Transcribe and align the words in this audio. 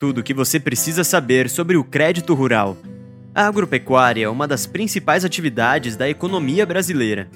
Tudo 0.00 0.22
o 0.22 0.22
que 0.22 0.32
você 0.32 0.58
precisa 0.58 1.04
saber 1.04 1.50
sobre 1.50 1.76
o 1.76 1.84
crédito 1.84 2.32
rural. 2.32 2.74
A 3.34 3.46
agropecuária 3.46 4.24
é 4.24 4.28
uma 4.30 4.48
das 4.48 4.64
principais 4.64 5.26
atividades 5.26 5.94
da 5.94 6.08
economia 6.08 6.64
brasileira. 6.64 7.28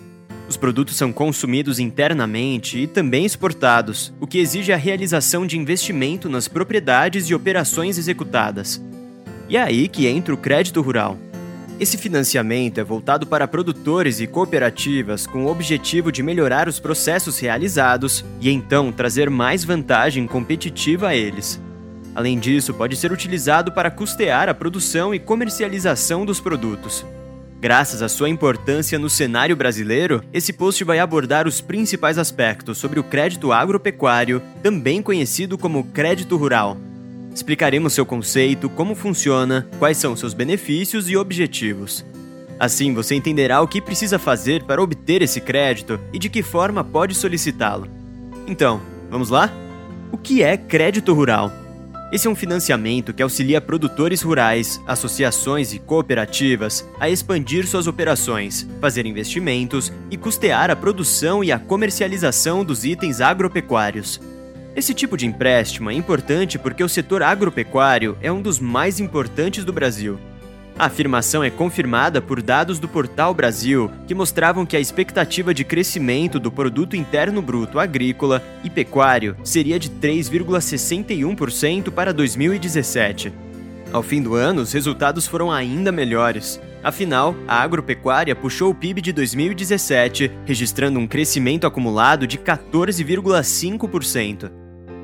Os 0.49 0.57
produtos 0.57 0.97
são 0.97 1.13
consumidos 1.13 1.79
internamente 1.79 2.79
e 2.79 2.87
também 2.87 3.27
exportados, 3.27 4.15
o 4.19 4.27
que 4.27 4.39
exige 4.39 4.73
a 4.73 4.79
realização 4.79 5.47
de 5.47 5.59
investimento 5.59 6.27
nas 6.27 6.49
propriedades 6.49 7.29
e 7.29 7.35
operações 7.35 7.99
executadas. 7.99 8.83
E 9.47 9.59
é 9.59 9.63
aí 9.63 9.87
que 9.87 10.07
entra 10.07 10.33
o 10.33 10.39
crédito 10.39 10.81
rural. 10.81 11.19
Esse 11.79 11.99
financiamento 11.99 12.79
é 12.79 12.85
voltado 12.85 13.27
para 13.27 13.47
produtores 13.47 14.21
e 14.21 14.27
cooperativas 14.27 15.27
com 15.27 15.45
o 15.45 15.51
objetivo 15.51 16.11
de 16.11 16.23
melhorar 16.23 16.67
os 16.67 16.81
processos 16.81 17.39
realizados 17.39 18.25
e 18.41 18.49
então 18.49 18.91
trazer 18.91 19.29
mais 19.29 19.65
vantagem 19.65 20.27
competitiva 20.27 21.09
a 21.09 21.15
eles. 21.15 21.61
Além 22.15 22.39
disso, 22.39 22.73
pode 22.73 22.97
ser 22.97 23.11
utilizado 23.11 23.73
para 23.73 23.91
custear 23.91 24.49
a 24.49 24.55
produção 24.55 25.15
e 25.15 25.19
comercialização 25.19 26.25
dos 26.25 26.41
produtos. 26.41 27.05
Graças 27.61 28.03
à 28.03 28.09
sua 28.09 28.29
importância 28.29 28.99
no 28.99 29.09
cenário 29.09 29.57
brasileiro, 29.57 30.23
esse 30.33 30.53
post 30.53 30.85
vai 30.85 30.99
abordar 30.99 31.49
os 31.49 31.61
principais 31.61 32.19
aspectos 32.19 32.79
sobre 32.79 33.01
o 33.01 33.03
crédito 33.03 33.53
agropecuário, 33.53 34.43
também 34.63 35.03
conhecido 35.03 35.57
como 35.57 35.85
crédito 35.85 36.37
rural. 36.37 36.77
Explicaremos 37.35 37.95
seu 37.95 38.07
conceito, 38.07 38.69
como 38.69 38.95
funciona, 38.95 39.67
quais 39.79 39.97
são 39.97 40.15
seus 40.15 40.35
benefícios 40.35 41.09
e 41.09 41.17
objetivos. 41.17 42.05
Assim, 42.61 42.95
você 42.95 43.15
entenderá 43.15 43.61
o 43.61 43.67
que 43.67 43.81
precisa 43.81 44.19
fazer 44.19 44.63
para 44.65 44.83
obter 44.83 45.23
esse 45.23 45.41
crédito 45.41 45.99
e 46.13 46.19
de 46.19 46.29
que 46.29 46.43
forma 46.43 46.85
pode 46.85 47.15
solicitá-lo. 47.15 47.89
Então, 48.47 48.81
vamos 49.11 49.31
lá? 49.31 49.51
O 50.13 50.19
que 50.19 50.43
é 50.43 50.57
crédito 50.57 51.13
rural? 51.13 51.64
Esse 52.15 52.29
é 52.29 52.31
um 52.31 52.37
financiamento 52.37 53.13
que 53.13 53.25
auxilia 53.25 53.61
produtores 53.61 54.23
rurais, 54.23 54.81
associações 54.87 55.73
e 55.73 55.81
cooperativas 55.81 56.89
a 57.01 57.11
expandir 57.11 57.67
suas 57.67 57.89
operações, 57.89 58.65
fazer 58.81 59.05
investimentos 59.05 59.93
e 60.13 60.17
custear 60.17 60.71
a 60.71 60.77
produção 60.77 61.43
e 61.43 61.51
a 61.51 61.59
comercialização 61.59 62.65
dos 62.65 62.85
itens 62.85 63.21
agropecuários. 63.21 64.21
Esse 64.77 64.95
tipo 64.95 65.17
de 65.17 65.27
empréstimo 65.27 65.91
é 65.91 65.95
importante 65.95 66.57
porque 66.57 66.85
o 66.85 66.89
setor 66.89 67.21
agropecuário 67.21 68.17
é 68.21 68.31
um 68.31 68.41
dos 68.41 68.61
mais 68.61 69.01
importantes 69.01 69.65
do 69.65 69.73
Brasil. 69.73 70.17
A 70.77 70.87
afirmação 70.87 71.45
é 71.45 71.51
confirmada 71.51 72.21
por 72.21 72.43
dados 72.43 72.81
do 72.81 72.89
Portal 72.89 73.33
Brasil, 73.33 73.89
que 74.09 74.15
mostravam 74.15 74.67
que 74.67 74.77
a 74.77 74.81
expectativa 74.81 75.55
de 75.55 75.63
crescimento 75.65 76.41
do 76.41 76.51
produto 76.51 76.97
interno 76.97 77.41
bruto 77.41 77.79
agrícola 77.79 78.43
e 78.65 78.71
pecuário 78.71 79.37
seria 79.45 79.79
de 79.79 79.89
3,61% 79.89 81.93
para 81.93 82.13
2017. 82.13 83.33
Ao 83.93 84.03
fim 84.03 84.21
do 84.21 84.35
ano, 84.35 84.63
os 84.63 84.73
resultados 84.73 85.29
foram 85.29 85.53
ainda 85.53 85.93
melhores. 85.93 86.61
Afinal, 86.83 87.37
a 87.47 87.63
agropecuária 87.63 88.35
puxou 88.35 88.73
o 88.73 88.75
PIB 88.75 89.01
de 89.01 89.13
2017, 89.13 90.29
registrando 90.45 90.99
um 90.99 91.07
crescimento 91.07 91.69
acumulado 91.69 92.27
de 92.27 92.37
14,5%. 92.37 94.51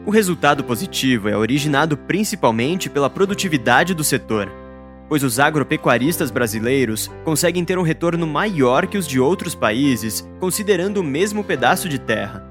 O 0.05 0.11
resultado 0.11 0.65
positivo 0.65 1.29
é 1.29 1.37
originado 1.37 1.97
principalmente 1.97 2.91
pela 2.91 3.09
produtividade 3.09 3.95
do 3.95 4.03
setor, 4.03 4.51
pois 5.11 5.25
os 5.25 5.41
agropecuaristas 5.41 6.31
brasileiros 6.31 7.11
conseguem 7.25 7.65
ter 7.65 7.77
um 7.77 7.83
retorno 7.83 8.29
maior 8.29 8.87
que 8.87 8.97
os 8.97 9.09
de 9.09 9.19
outros 9.19 9.57
países, 9.57 10.25
considerando 10.39 10.99
o 10.99 11.05
mesmo 11.05 11.43
pedaço 11.43 11.89
de 11.89 11.99
terra. 11.99 12.49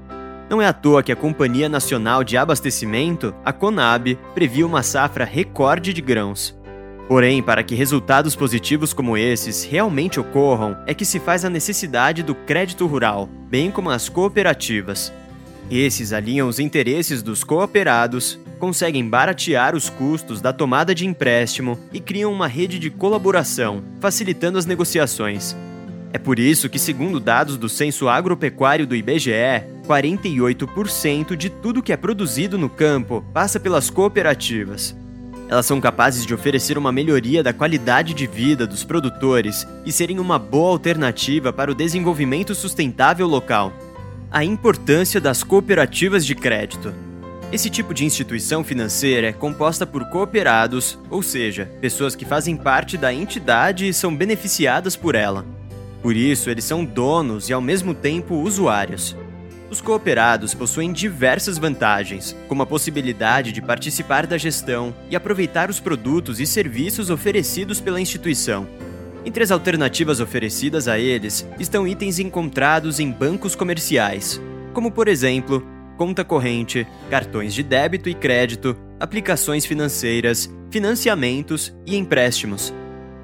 Não 0.50 0.60
é 0.60 0.66
à 0.66 0.72
toa 0.74 1.02
que 1.02 1.10
a 1.10 1.16
Companhia 1.16 1.70
Nacional 1.70 2.22
de 2.22 2.36
Abastecimento, 2.36 3.34
a 3.42 3.50
CONAB, 3.50 4.18
previu 4.34 4.66
uma 4.66 4.82
safra 4.82 5.24
recorde 5.24 5.94
de 5.94 6.02
grãos. 6.02 6.54
Porém, 7.08 7.42
para 7.42 7.62
que 7.62 7.74
resultados 7.74 8.36
positivos 8.36 8.92
como 8.92 9.16
esses 9.16 9.64
realmente 9.64 10.20
ocorram, 10.20 10.76
é 10.86 10.92
que 10.92 11.06
se 11.06 11.18
faz 11.18 11.46
a 11.46 11.50
necessidade 11.50 12.22
do 12.22 12.34
crédito 12.34 12.86
rural, 12.86 13.26
bem 13.48 13.70
como 13.70 13.88
as 13.88 14.08
cooperativas. 14.10 15.10
Esses 15.70 16.12
alinham 16.12 16.46
os 16.46 16.58
interesses 16.58 17.22
dos 17.22 17.42
cooperados, 17.42 18.38
conseguem 18.60 19.08
baratear 19.08 19.74
os 19.74 19.90
custos 19.90 20.40
da 20.40 20.52
tomada 20.52 20.94
de 20.94 21.06
empréstimo 21.06 21.76
e 21.92 21.98
criam 21.98 22.32
uma 22.32 22.46
rede 22.46 22.78
de 22.78 22.90
colaboração, 22.90 23.82
facilitando 23.98 24.58
as 24.58 24.66
negociações. 24.66 25.56
É 26.12 26.18
por 26.18 26.38
isso 26.38 26.68
que, 26.68 26.78
segundo 26.78 27.18
dados 27.18 27.56
do 27.56 27.68
Censo 27.68 28.08
Agropecuário 28.08 28.86
do 28.86 28.94
IBGE, 28.94 29.64
48% 29.88 31.34
de 31.34 31.48
tudo 31.48 31.82
que 31.82 31.92
é 31.92 31.96
produzido 31.96 32.58
no 32.58 32.68
campo 32.68 33.24
passa 33.32 33.58
pelas 33.58 33.90
cooperativas. 33.90 34.94
Elas 35.48 35.66
são 35.66 35.80
capazes 35.80 36.24
de 36.24 36.32
oferecer 36.32 36.78
uma 36.78 36.92
melhoria 36.92 37.42
da 37.42 37.52
qualidade 37.52 38.14
de 38.14 38.26
vida 38.26 38.66
dos 38.66 38.84
produtores 38.84 39.66
e 39.84 39.90
serem 39.90 40.20
uma 40.20 40.38
boa 40.38 40.70
alternativa 40.70 41.52
para 41.52 41.72
o 41.72 41.74
desenvolvimento 41.74 42.54
sustentável 42.54 43.26
local 43.26 43.72
a 44.30 44.44
importância 44.44 45.20
das 45.20 45.42
cooperativas 45.42 46.24
de 46.24 46.36
crédito. 46.36 46.94
Esse 47.52 47.68
tipo 47.68 47.92
de 47.92 48.04
instituição 48.04 48.62
financeira 48.62 49.26
é 49.28 49.32
composta 49.32 49.84
por 49.84 50.04
cooperados, 50.04 50.96
ou 51.10 51.20
seja, 51.20 51.68
pessoas 51.80 52.14
que 52.14 52.24
fazem 52.24 52.56
parte 52.56 52.96
da 52.96 53.12
entidade 53.12 53.88
e 53.88 53.92
são 53.92 54.14
beneficiadas 54.14 54.94
por 54.94 55.16
ela. 55.16 55.44
Por 56.00 56.14
isso, 56.14 56.48
eles 56.48 56.64
são 56.64 56.84
donos 56.84 57.48
e 57.48 57.52
ao 57.52 57.60
mesmo 57.60 57.92
tempo 57.92 58.36
usuários. 58.36 59.16
Os 59.68 59.80
cooperados 59.80 60.54
possuem 60.54 60.92
diversas 60.92 61.58
vantagens, 61.58 62.36
como 62.46 62.62
a 62.62 62.66
possibilidade 62.66 63.50
de 63.50 63.60
participar 63.60 64.28
da 64.28 64.38
gestão 64.38 64.94
e 65.10 65.16
aproveitar 65.16 65.70
os 65.70 65.80
produtos 65.80 66.38
e 66.38 66.46
serviços 66.46 67.10
oferecidos 67.10 67.80
pela 67.80 68.00
instituição. 68.00 68.68
Entre 69.24 69.42
as 69.42 69.50
alternativas 69.50 70.20
oferecidas 70.20 70.86
a 70.86 71.00
eles 71.00 71.44
estão 71.58 71.86
itens 71.86 72.20
encontrados 72.20 73.00
em 73.00 73.10
bancos 73.10 73.56
comerciais, 73.56 74.40
como 74.72 74.92
por 74.92 75.08
exemplo, 75.08 75.64
conta 76.00 76.24
corrente, 76.24 76.86
cartões 77.10 77.52
de 77.52 77.62
débito 77.62 78.08
e 78.08 78.14
crédito, 78.14 78.74
aplicações 78.98 79.66
financeiras, 79.66 80.50
financiamentos 80.70 81.76
e 81.84 81.94
empréstimos. 81.94 82.72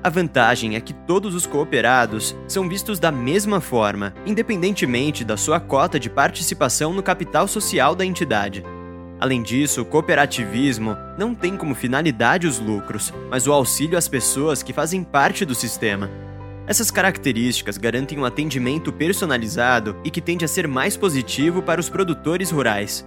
A 0.03 0.11
vantagem 0.11 0.77
é 0.77 0.81
que 0.81 0.93
todos 0.93 1.35
os 1.35 1.47
cooperados 1.47 2.37
são 2.47 2.69
vistos 2.69 2.99
da 2.99 3.11
mesma 3.11 3.63
forma, 3.63 4.13
independentemente 4.27 5.25
da 5.25 5.39
sua 5.39 5.59
cota 5.59 5.99
de 5.99 6.11
participação 6.11 6.93
no 6.93 7.03
capital 7.03 7.49
social 7.49 7.95
da 7.95 8.05
entidade. 8.05 8.63
Além 9.19 9.43
disso, 9.43 9.81
o 9.81 9.87
cooperativismo 9.87 10.95
não 11.17 11.35
tem 11.35 11.57
como 11.57 11.75
finalidade 11.75 12.47
os 12.47 12.59
lucros, 12.61 13.11
mas 13.31 13.47
o 13.47 13.55
auxílio 13.55 13.97
às 13.97 14.07
pessoas 14.07 14.63
que 14.63 14.75
fazem 14.75 15.03
parte 15.03 15.47
do 15.47 15.55
sistema. 15.55 16.11
Essas 16.67 16.91
características 16.91 17.79
garantem 17.79 18.19
um 18.19 18.25
atendimento 18.25 18.93
personalizado 18.93 19.97
e 20.03 20.11
que 20.11 20.21
tende 20.21 20.45
a 20.45 20.49
ser 20.49 20.67
mais 20.67 20.97
positivo 20.97 21.63
para 21.63 21.81
os 21.81 21.89
produtores 21.89 22.51
rurais. 22.51 23.07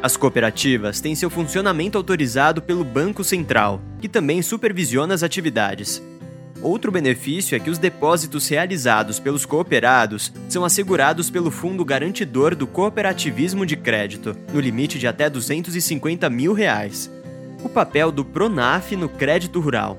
As 0.00 0.16
cooperativas 0.16 1.00
têm 1.00 1.16
seu 1.16 1.28
funcionamento 1.28 1.98
autorizado 1.98 2.62
pelo 2.62 2.84
Banco 2.84 3.24
Central, 3.24 3.82
que 4.00 4.08
também 4.08 4.40
supervisiona 4.42 5.12
as 5.12 5.24
atividades. 5.24 6.00
Outro 6.62 6.92
benefício 6.92 7.56
é 7.56 7.58
que 7.58 7.70
os 7.70 7.78
depósitos 7.78 8.46
realizados 8.48 9.18
pelos 9.18 9.44
cooperados 9.44 10.32
são 10.48 10.64
assegurados 10.64 11.30
pelo 11.30 11.50
Fundo 11.50 11.84
Garantidor 11.84 12.54
do 12.54 12.66
Cooperativismo 12.66 13.66
de 13.66 13.76
Crédito, 13.76 14.36
no 14.52 14.60
limite 14.60 14.98
de 14.98 15.08
até 15.08 15.28
250 15.28 16.30
mil 16.30 16.52
reais. 16.52 17.10
O 17.64 17.68
papel 17.68 18.12
do 18.12 18.24
Pronaf 18.24 18.94
no 18.94 19.08
crédito 19.08 19.58
rural. 19.58 19.98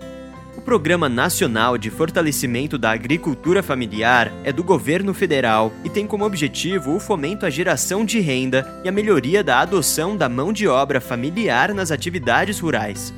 O 0.57 0.61
Programa 0.61 1.07
Nacional 1.07 1.77
de 1.77 1.89
Fortalecimento 1.89 2.77
da 2.77 2.91
Agricultura 2.91 3.63
Familiar 3.63 4.31
é 4.43 4.51
do 4.51 4.63
governo 4.63 5.13
federal 5.13 5.71
e 5.83 5.89
tem 5.89 6.05
como 6.05 6.25
objetivo 6.25 6.95
o 6.95 6.99
fomento 6.99 7.45
à 7.45 7.49
geração 7.49 8.03
de 8.05 8.19
renda 8.19 8.81
e 8.83 8.89
a 8.89 8.91
melhoria 8.91 9.43
da 9.43 9.59
adoção 9.59 10.15
da 10.15 10.27
mão 10.27 10.51
de 10.51 10.67
obra 10.67 10.99
familiar 10.99 11.73
nas 11.73 11.91
atividades 11.91 12.59
rurais 12.59 13.13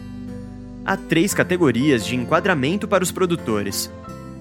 há 0.85 0.97
três 0.97 1.33
categorias 1.33 2.05
de 2.05 2.15
enquadramento 2.15 2.87
para 2.87 3.03
os 3.03 3.11
produtores. 3.11 3.91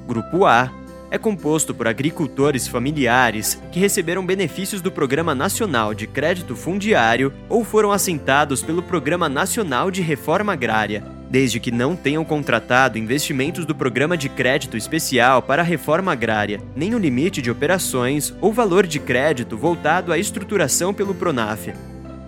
Grupo 0.06 0.44
A 0.44 0.70
é 1.10 1.18
composto 1.18 1.74
por 1.74 1.86
agricultores 1.86 2.66
familiares 2.66 3.60
que 3.70 3.78
receberam 3.78 4.24
benefícios 4.24 4.80
do 4.80 4.90
Programa 4.90 5.34
Nacional 5.34 5.92
de 5.92 6.06
Crédito 6.06 6.56
Fundiário 6.56 7.32
ou 7.48 7.64
foram 7.64 7.92
assentados 7.92 8.62
pelo 8.62 8.82
Programa 8.82 9.28
Nacional 9.28 9.90
de 9.90 10.00
Reforma 10.00 10.54
Agrária, 10.54 11.04
desde 11.32 11.58
que 11.58 11.70
não 11.70 11.96
tenham 11.96 12.22
contratado 12.26 12.98
investimentos 12.98 13.64
do 13.64 13.74
Programa 13.74 14.18
de 14.18 14.28
Crédito 14.28 14.76
Especial 14.76 15.40
para 15.40 15.62
a 15.62 15.64
Reforma 15.64 16.12
Agrária, 16.12 16.60
nem 16.76 16.94
o 16.94 16.98
limite 16.98 17.40
de 17.40 17.50
operações 17.50 18.34
ou 18.38 18.52
valor 18.52 18.86
de 18.86 18.98
crédito 18.98 19.56
voltado 19.56 20.12
à 20.12 20.18
estruturação 20.18 20.92
pelo 20.92 21.14
Pronaf. 21.14 21.72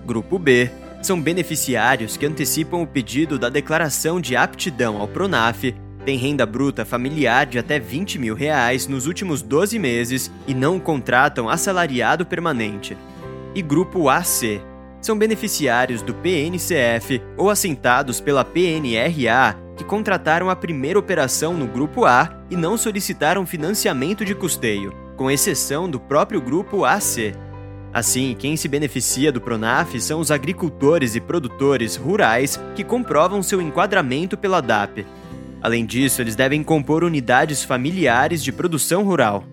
Grupo 0.06 0.38
B 0.38 0.70
são 1.02 1.20
beneficiários 1.20 2.16
que 2.16 2.24
antecipam 2.24 2.80
o 2.80 2.86
pedido 2.86 3.38
da 3.38 3.50
declaração 3.50 4.18
de 4.18 4.36
aptidão 4.36 4.98
ao 4.98 5.06
Pronaf, 5.06 5.74
têm 6.06 6.16
renda 6.16 6.46
bruta 6.46 6.82
familiar 6.82 7.44
de 7.44 7.58
até 7.58 7.78
20 7.78 8.18
mil 8.18 8.34
reais 8.34 8.86
nos 8.86 9.06
últimos 9.06 9.42
12 9.42 9.78
meses 9.78 10.32
e 10.46 10.54
não 10.54 10.80
contratam 10.80 11.50
assalariado 11.50 12.24
permanente. 12.24 12.96
E 13.54 13.60
Grupo 13.60 14.08
AC 14.08 14.62
são 15.04 15.18
beneficiários 15.18 16.00
do 16.00 16.14
PNCF 16.14 17.20
ou 17.36 17.50
assentados 17.50 18.20
pela 18.20 18.44
PNRA 18.44 19.56
que 19.76 19.84
contrataram 19.84 20.48
a 20.48 20.56
primeira 20.56 20.98
operação 20.98 21.52
no 21.52 21.66
Grupo 21.66 22.04
A 22.06 22.44
e 22.50 22.56
não 22.56 22.78
solicitaram 22.78 23.44
financiamento 23.44 24.24
de 24.24 24.34
custeio, 24.34 24.92
com 25.16 25.30
exceção 25.30 25.90
do 25.90 26.00
próprio 26.00 26.40
Grupo 26.40 26.84
AC. 26.84 27.34
Assim, 27.92 28.34
quem 28.38 28.56
se 28.56 28.66
beneficia 28.66 29.30
do 29.30 29.40
Pronaf 29.40 30.00
são 30.00 30.20
os 30.20 30.30
agricultores 30.30 31.14
e 31.14 31.20
produtores 31.20 31.96
rurais 31.96 32.58
que 32.74 32.82
comprovam 32.82 33.42
seu 33.42 33.60
enquadramento 33.60 34.36
pela 34.36 34.60
DAP. 34.60 35.06
Além 35.62 35.84
disso, 35.84 36.20
eles 36.20 36.34
devem 36.34 36.62
compor 36.62 37.04
unidades 37.04 37.62
familiares 37.62 38.42
de 38.42 38.52
produção 38.52 39.04
rural. 39.04 39.44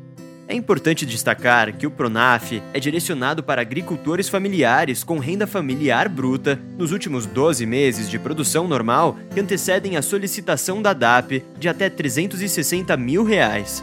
É 0.51 0.53
importante 0.53 1.05
destacar 1.05 1.77
que 1.77 1.87
o 1.87 1.91
Pronaf 1.91 2.61
é 2.73 2.79
direcionado 2.81 3.41
para 3.41 3.61
agricultores 3.61 4.27
familiares 4.27 5.01
com 5.01 5.17
renda 5.17 5.47
familiar 5.47 6.09
bruta 6.09 6.59
nos 6.77 6.91
últimos 6.91 7.25
12 7.25 7.65
meses 7.65 8.09
de 8.09 8.19
produção 8.19 8.67
normal 8.67 9.17
que 9.33 9.39
antecedem 9.39 9.95
a 9.95 10.01
solicitação 10.01 10.81
da 10.81 10.91
DAP 10.91 11.41
de 11.57 11.69
até 11.69 11.89
360 11.89 12.97
mil 12.97 13.23
reais. 13.23 13.81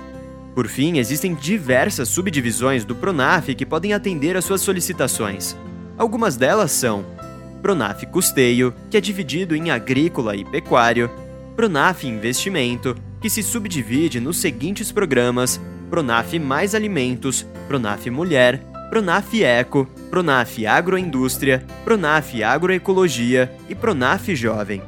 Por 0.55 0.69
fim, 0.69 0.99
existem 0.99 1.35
diversas 1.35 2.11
subdivisões 2.11 2.85
do 2.85 2.95
Pronaf 2.95 3.55
que 3.55 3.65
podem 3.65 3.95
atender 3.95 4.37
às 4.37 4.45
suas 4.45 4.61
solicitações. 4.61 5.57
Algumas 5.97 6.37
delas 6.37 6.71
são 6.71 7.03
Pronaf 7.63 8.05
Custeio, 8.09 8.75
que 8.91 8.99
é 8.99 9.01
dividido 9.01 9.57
em 9.57 9.71
agrícola 9.71 10.37
e 10.37 10.45
pecuário, 10.45 11.11
Pronaf 11.57 12.05
Investimento, 12.05 12.95
que 13.23 13.31
se 13.31 13.43
subdivide 13.43 14.21
nos 14.21 14.37
seguintes 14.37 14.93
programas 14.93 15.59
Pronaf 15.91 16.39
Mais 16.39 16.75
Alimentos, 16.75 17.47
Pronaf 17.67 18.09
Mulher, 18.11 18.63
Pronaf 18.91 19.43
Eco, 19.43 19.87
Pronaf 20.11 20.67
Agroindústria, 20.67 21.65
Pronaf 21.85 22.43
Agroecologia 22.43 23.53
e 23.69 23.75
Pronaf 23.75 24.35
Jovem. 24.35 24.83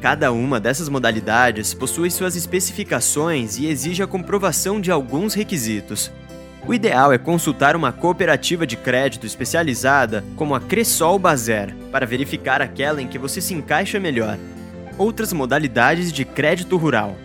Cada 0.00 0.30
uma 0.30 0.60
dessas 0.60 0.88
modalidades 0.88 1.74
possui 1.74 2.10
suas 2.10 2.36
especificações 2.36 3.58
e 3.58 3.66
exige 3.66 4.02
a 4.02 4.06
comprovação 4.06 4.80
de 4.80 4.90
alguns 4.90 5.34
requisitos. 5.34 6.10
O 6.66 6.74
ideal 6.74 7.12
é 7.12 7.18
consultar 7.18 7.74
uma 7.74 7.92
cooperativa 7.92 8.66
de 8.66 8.76
crédito 8.76 9.26
especializada, 9.26 10.22
como 10.36 10.54
a 10.54 10.60
Cressol 10.60 11.18
Bazer, 11.18 11.74
para 11.90 12.06
verificar 12.06 12.60
aquela 12.60 13.00
em 13.00 13.08
que 13.08 13.18
você 13.18 13.40
se 13.40 13.54
encaixa 13.54 13.98
melhor. 13.98 14.38
Outras 14.98 15.32
modalidades 15.32 16.12
de 16.12 16.24
crédito 16.24 16.76
rural. 16.76 17.16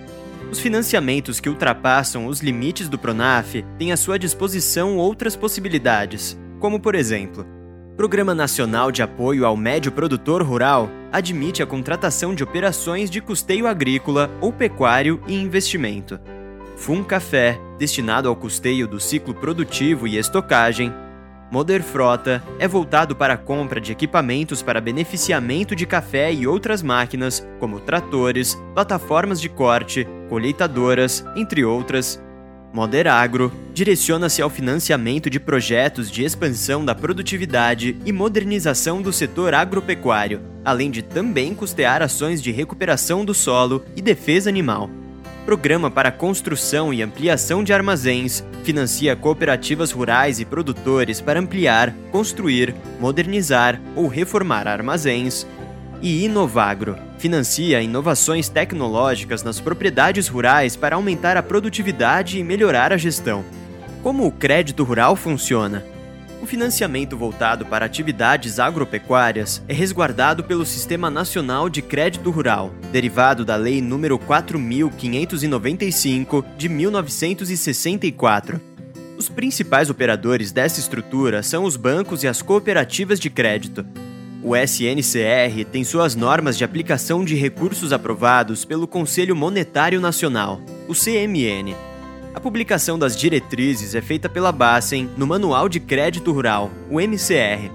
Os 0.54 0.60
financiamentos 0.60 1.40
que 1.40 1.50
ultrapassam 1.50 2.28
os 2.28 2.40
limites 2.40 2.88
do 2.88 3.00
Pronaf 3.00 3.66
têm 3.76 3.92
à 3.92 3.98
sua 3.98 4.20
disposição 4.20 4.98
outras 4.98 5.36
possibilidades, 5.36 6.38
como 6.60 6.80
por 6.80 6.94
exemplo, 6.94 7.44
Programa 7.98 8.36
Nacional 8.36 8.92
de 8.92 9.02
Apoio 9.02 9.48
ao 9.48 9.58
Médio 9.58 9.92
Produtor 9.92 10.44
Rural 10.44 10.92
admite 11.12 11.64
a 11.64 11.66
contratação 11.66 12.36
de 12.36 12.44
operações 12.44 13.10
de 13.10 13.20
custeio 13.20 13.66
agrícola 13.66 14.30
ou 14.40 14.54
pecuário 14.54 15.20
e 15.28 15.34
investimento. 15.34 16.20
Fum 16.78 17.04
Café, 17.04 17.60
destinado 17.80 18.30
ao 18.30 18.36
custeio 18.36 18.88
do 18.88 19.00
ciclo 19.00 19.34
produtivo 19.34 20.08
e 20.08 20.20
estocagem, 20.20 20.94
Moder 21.54 21.84
Frota 21.84 22.42
é 22.58 22.68
voltado 22.68 23.16
para 23.16 23.36
a 23.36 23.38
compra 23.38 23.80
de 23.80 23.92
equipamentos 23.92 24.64
para 24.64 24.82
beneficiamento 24.82 25.76
de 25.76 25.86
café 25.86 26.34
e 26.34 26.48
outras 26.48 26.82
máquinas, 26.82 27.48
como 27.60 27.80
tratores, 27.80 28.60
plataformas 28.74 29.40
de 29.40 29.50
corte, 29.50 30.08
colheitadoras, 30.30 31.24
entre 31.36 31.64
outras. 31.64 32.20
Moder 32.74 33.06
Agro 33.06 33.54
direciona-se 33.72 34.42
ao 34.42 34.50
financiamento 34.50 35.30
de 35.30 35.40
projetos 35.40 36.10
de 36.10 36.24
expansão 36.24 36.84
da 36.84 36.96
produtividade 36.96 37.98
e 38.04 38.12
modernização 38.12 39.00
do 39.00 39.14
setor 39.14 39.54
agropecuário, 39.54 40.42
além 40.66 40.90
de 40.90 41.04
também 41.04 41.54
custear 41.54 42.02
ações 42.02 42.42
de 42.42 42.52
recuperação 42.52 43.24
do 43.24 43.36
solo 43.36 43.86
e 43.96 44.02
defesa 44.02 44.50
animal. 44.50 44.90
Programa 45.46 45.92
para 45.92 46.10
construção 46.10 46.94
e 46.94 47.02
ampliação 47.02 47.66
de 47.66 47.74
armazéns, 47.74 48.44
financia 48.64 49.14
cooperativas 49.14 49.92
rurais 49.92 50.40
e 50.40 50.46
produtores 50.46 51.20
para 51.20 51.40
ampliar, 51.40 51.94
construir, 52.12 52.74
modernizar 52.98 53.80
ou 53.94 54.08
reformar 54.08 54.68
armazéns. 54.68 55.46
E 56.02 56.24
Inovagro 56.24 56.98
financia 57.18 57.82
inovações 57.82 58.50
tecnológicas 58.50 59.44
nas 59.44 59.60
propriedades 59.60 60.28
rurais 60.28 60.76
para 60.76 60.96
aumentar 60.96 61.38
a 61.38 61.44
produtividade 61.44 62.38
e 62.38 62.44
melhorar 62.44 62.92
a 62.92 62.98
gestão. 62.98 63.46
Como 64.02 64.26
o 64.26 64.32
crédito 64.32 64.84
rural 64.84 65.16
funciona? 65.16 65.93
O 66.44 66.46
financiamento 66.46 67.16
voltado 67.16 67.66
para 67.66 67.86
atividades 67.86 68.60
agropecuárias 68.60 69.64
é 69.66 69.74
resguardado 69.74 70.44
pelo 70.44 70.66
Sistema 70.66 71.10
Nacional 71.10 71.70
de 71.70 71.82
Crédito 71.82 72.30
Rural, 72.30 72.74
derivado 72.92 73.46
da 73.46 73.56
Lei 73.56 73.80
nº 73.80 74.20
4595 74.20 76.44
de 76.58 76.68
1964. 76.68 78.60
Os 79.18 79.30
principais 79.30 79.90
operadores 79.90 80.52
dessa 80.52 80.82
estrutura 80.82 81.42
são 81.42 81.64
os 81.64 81.78
bancos 81.78 82.24
e 82.24 82.28
as 82.28 82.42
cooperativas 82.42 83.22
de 83.22 83.30
crédito. 83.30 83.86
O 84.44 84.54
SNCR 84.54 85.64
tem 85.72 85.86
suas 85.86 86.14
normas 86.14 86.58
de 86.58 86.66
aplicação 86.66 87.24
de 87.24 87.36
recursos 87.36 87.94
aprovados 87.94 88.66
pelo 88.66 88.86
Conselho 88.86 89.34
Monetário 89.34 90.02
Nacional, 90.02 90.60
o 90.90 90.94
CMN, 90.94 91.74
a 92.34 92.40
publicação 92.40 92.98
das 92.98 93.16
diretrizes 93.16 93.94
é 93.94 94.02
feita 94.02 94.28
pela 94.28 94.52
Bacen 94.52 95.10
no 95.16 95.28
Manual 95.28 95.70
de 95.70 95.80
Crédito 95.80 96.32
Rural, 96.32 96.72
o 96.90 97.00
MCR. 97.00 97.70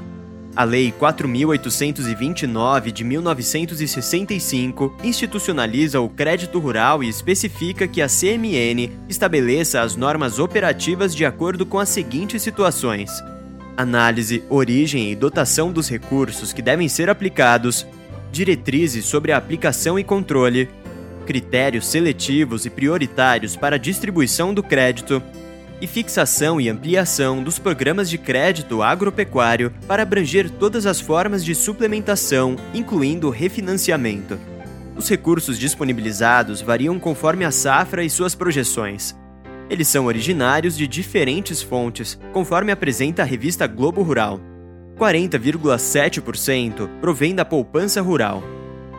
A 0.57 0.65
Lei 0.65 0.91
4829 0.91 2.91
de 2.91 3.05
1965 3.05 4.97
institucionaliza 5.05 6.01
o 6.01 6.09
crédito 6.09 6.59
rural 6.59 7.05
e 7.05 7.09
especifica 7.09 7.87
que 7.87 8.03
a 8.03 8.09
CMN 8.09 8.91
estabeleça 9.09 9.81
as 9.81 9.95
normas 9.95 10.41
operativas 10.41 11.15
de 11.15 11.25
acordo 11.25 11.65
com 11.65 11.79
as 11.79 11.89
seguintes 11.89 12.43
situações: 12.43 13.13
análise, 13.77 14.43
origem 14.49 15.13
e 15.13 15.15
dotação 15.15 15.71
dos 15.71 15.89
recursos 15.89 16.53
que 16.53 16.61
devem 16.61 16.89
ser 16.89 17.09
aplicados, 17.09 17.87
diretrizes 18.33 19.05
sobre 19.05 19.31
a 19.31 19.37
aplicação 19.37 19.97
e 19.97 20.03
controle, 20.03 20.69
critérios 21.29 21.87
seletivos 21.87 22.65
e 22.65 22.71
prioritários 22.71 23.55
para 23.55 23.77
a 23.77 23.79
distribuição 23.79 24.55
do 24.55 24.63
crédito, 24.63 25.23
e 25.79 25.87
fixação 25.87 26.59
e 26.59 26.71
ampliação 26.71 27.43
dos 27.45 27.59
programas 27.59 28.09
de 28.09 28.17
crédito 28.17 28.83
agropecuário 28.83 29.71
para 29.87 30.05
abranger 30.05 30.49
todas 30.49 30.87
as 30.87 31.03
formas 31.03 31.45
de 31.45 31.55
suplementação, 31.55 32.57
incluindo 32.73 33.29
refinanciamento. 33.29 34.39
Os 34.97 35.07
recursos 35.07 35.59
disponibilizados 35.59 36.63
variam 36.63 36.99
conforme 36.99 37.45
a 37.45 37.51
safra 37.51 38.03
e 38.03 38.09
suas 38.09 38.35
projeções. 38.35 39.15
Eles 39.69 39.87
são 39.87 40.07
originários 40.07 40.79
de 40.79 40.89
diferentes 40.89 41.61
fontes, 41.61 42.19
conforme 42.33 42.73
apresenta 42.73 43.21
a 43.21 43.27
revista 43.27 43.67
Globo 43.67 44.01
Rural. 44.01 44.41
40,7% 44.99 46.89
provém 47.03 47.35
da 47.35 47.45
poupança 47.45 48.01
rural, 48.01 48.43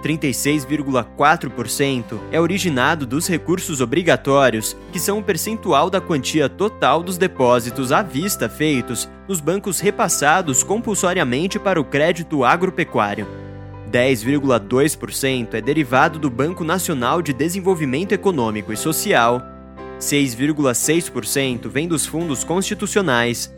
36,4% 0.04 2.20
é 2.32 2.40
originado 2.40 3.06
dos 3.06 3.28
recursos 3.28 3.82
obrigatórios, 3.82 4.78
que 4.92 5.00
são 5.00 5.20
o 5.20 5.24
percentual 5.24 5.90
da 5.90 6.00
quantia 6.00 6.48
total 6.48 7.04
dos 7.04 7.18
depósitos 7.18 7.92
à 7.92 8.02
vista 8.02 8.48
feitos 8.48 9.10
nos 9.28 9.42
bancos 9.42 9.80
repassados 9.80 10.64
compulsoriamente 10.64 11.60
para 11.60 11.82
o 11.82 11.84
crédito 11.84 12.44
agropecuário. 12.44 13.28
10,2% 13.92 15.56
é 15.56 15.62
derivado 15.62 16.20
do 16.20 16.30
Banco 16.30 16.64
Nacional 16.64 17.22
de 17.22 17.34
Desenvolvimento 17.34 18.14
Econômico 18.14 18.72
e 18.72 18.78
Social, 18.78 19.42
6,6% 20.00 21.68
vem 21.68 21.88
dos 21.88 22.06
fundos 22.06 22.44
constitucionais, 22.44 23.52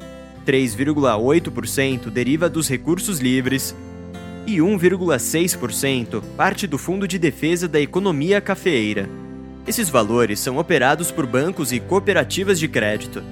3,8% 0.46 2.10
deriva 2.10 2.50
dos 2.50 2.68
recursos 2.68 3.20
livres 3.20 3.76
e 4.52 4.58
1,6% 4.58 6.22
parte 6.36 6.68
do 6.68 6.78
Fundo 6.78 7.08
de 7.08 7.18
Defesa 7.18 7.70
da 7.70 7.80
Economia 7.80 8.42
Cafeeira. 8.42 9.10
Esses 9.66 9.90
valores 9.90 10.42
são 10.42 10.58
operados 10.58 11.10
por 11.10 11.26
bancos 11.26 11.72
e 11.72 11.80
cooperativas 11.80 12.60
de 12.60 12.68
crédito. 12.68 13.24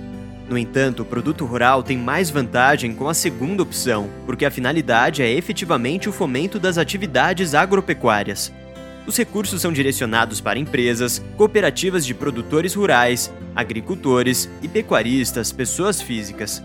No 0.48 0.58
entanto, 0.58 1.04
o 1.04 1.06
produto 1.06 1.46
rural 1.46 1.84
tem 1.84 1.98
mais 1.98 2.30
vantagem 2.30 2.96
com 2.96 3.10
a 3.10 3.14
segunda 3.14 3.62
opção, 3.62 4.10
porque 4.26 4.46
a 4.46 4.52
finalidade 4.52 5.22
é 5.22 5.30
efetivamente 5.30 6.08
o 6.08 6.14
fomento 6.14 6.58
das 6.58 6.78
atividades 6.78 7.54
agropecuárias. 7.54 8.52
Os 9.06 9.18
recursos 9.18 9.62
são 9.62 9.74
direcionados 9.74 10.40
para 10.40 10.58
empresas, 10.58 11.22
cooperativas 11.36 12.06
de 12.06 12.14
produtores 12.14 12.76
rurais, 12.76 13.30
agricultores 13.54 14.50
e 14.62 14.68
pecuaristas, 14.68 15.52
pessoas 15.52 16.02
físicas. 16.02 16.64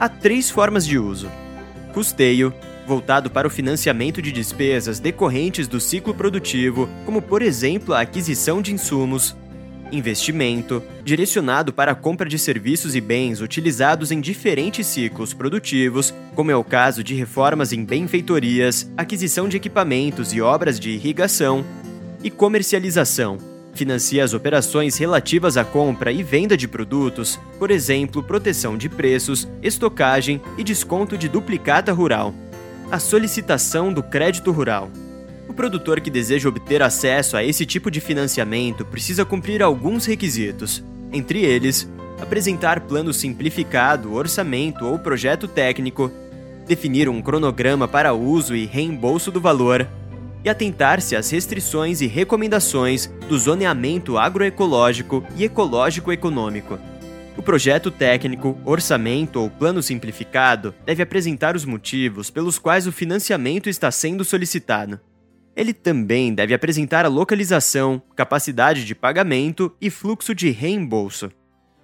Há 0.00 0.08
três 0.08 0.50
formas 0.50 0.84
de 0.84 0.98
uso: 0.98 1.30
custeio, 1.94 2.52
voltado 2.86 3.30
para 3.30 3.46
o 3.46 3.50
financiamento 3.50 4.20
de 4.20 4.32
despesas 4.32 4.98
decorrentes 4.98 5.68
do 5.68 5.80
ciclo 5.80 6.14
produtivo, 6.14 6.88
como 7.04 7.22
por 7.22 7.42
exemplo 7.42 7.94
a 7.94 8.00
aquisição 8.00 8.60
de 8.60 8.72
insumos, 8.72 9.36
investimento, 9.92 10.82
direcionado 11.04 11.72
para 11.72 11.92
a 11.92 11.94
compra 11.94 12.28
de 12.28 12.38
serviços 12.38 12.96
e 12.96 13.00
bens 13.00 13.40
utilizados 13.40 14.10
em 14.10 14.20
diferentes 14.20 14.86
ciclos 14.86 15.34
produtivos, 15.34 16.14
como 16.34 16.50
é 16.50 16.56
o 16.56 16.64
caso 16.64 17.04
de 17.04 17.14
reformas 17.14 17.72
em 17.72 17.84
benfeitorias, 17.84 18.90
aquisição 18.96 19.48
de 19.48 19.56
equipamentos 19.56 20.32
e 20.32 20.40
obras 20.40 20.80
de 20.80 20.90
irrigação, 20.90 21.64
e 22.24 22.30
comercialização. 22.30 23.38
Financia 23.74 24.22
as 24.22 24.34
operações 24.34 24.98
relativas 24.98 25.56
à 25.56 25.64
compra 25.64 26.12
e 26.12 26.22
venda 26.22 26.56
de 26.56 26.68
produtos, 26.68 27.40
por 27.58 27.70
exemplo, 27.70 28.22
proteção 28.22 28.76
de 28.76 28.88
preços, 28.88 29.48
estocagem 29.62 30.40
e 30.58 30.64
desconto 30.64 31.16
de 31.16 31.28
duplicata 31.28 31.92
rural. 31.92 32.34
A 32.92 32.98
solicitação 32.98 33.90
do 33.90 34.02
crédito 34.02 34.52
rural. 34.52 34.90
O 35.48 35.54
produtor 35.54 35.98
que 35.98 36.10
deseja 36.10 36.50
obter 36.50 36.82
acesso 36.82 37.38
a 37.38 37.42
esse 37.42 37.64
tipo 37.64 37.90
de 37.90 38.02
financiamento 38.02 38.84
precisa 38.84 39.24
cumprir 39.24 39.62
alguns 39.62 40.04
requisitos, 40.04 40.84
entre 41.10 41.42
eles, 41.42 41.90
apresentar 42.20 42.80
plano 42.80 43.10
simplificado, 43.10 44.12
orçamento 44.12 44.84
ou 44.84 44.98
projeto 44.98 45.48
técnico, 45.48 46.12
definir 46.68 47.08
um 47.08 47.22
cronograma 47.22 47.88
para 47.88 48.12
uso 48.12 48.54
e 48.54 48.66
reembolso 48.66 49.30
do 49.30 49.40
valor, 49.40 49.88
e 50.44 50.50
atentar-se 50.50 51.16
às 51.16 51.30
restrições 51.30 52.02
e 52.02 52.06
recomendações 52.06 53.06
do 53.26 53.38
zoneamento 53.38 54.18
agroecológico 54.18 55.24
e 55.34 55.44
ecológico-econômico. 55.44 56.78
O 57.36 57.42
projeto 57.42 57.90
técnico, 57.90 58.58
orçamento 58.64 59.40
ou 59.40 59.48
plano 59.48 59.82
simplificado 59.82 60.74
deve 60.84 61.02
apresentar 61.02 61.56
os 61.56 61.64
motivos 61.64 62.30
pelos 62.30 62.58
quais 62.58 62.86
o 62.86 62.92
financiamento 62.92 63.68
está 63.68 63.90
sendo 63.90 64.22
solicitado. 64.22 65.00
Ele 65.56 65.72
também 65.72 66.34
deve 66.34 66.54
apresentar 66.54 67.04
a 67.04 67.08
localização, 67.08 68.02
capacidade 68.14 68.84
de 68.84 68.94
pagamento 68.94 69.74
e 69.80 69.90
fluxo 69.90 70.34
de 70.34 70.50
reembolso. 70.50 71.30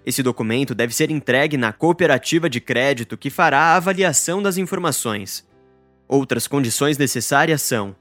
Esse 0.05 0.23
documento 0.23 0.75
deve 0.75 0.95
ser 0.95 1.11
entregue 1.11 1.57
na 1.57 1.73
cooperativa 1.73 2.49
de 2.49 2.61
crédito 2.61 3.17
que 3.17 3.31
fará 3.31 3.59
a 3.59 3.77
avaliação 3.77 4.43
das 4.43 4.57
informações. 4.59 5.47
Outras 6.07 6.47
condições 6.47 6.97
necessárias 6.97 7.63
são 7.63 7.97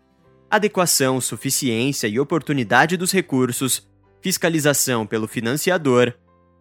adequação, 0.49 1.19
suficiência 1.19 2.07
e 2.07 2.19
oportunidade 2.19 2.95
dos 2.95 3.11
recursos, 3.11 3.85
fiscalização 4.21 5.05
pelo 5.05 5.27
financiador 5.27 6.13